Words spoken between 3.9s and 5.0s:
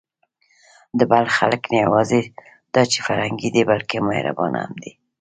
مهربانه هم دي.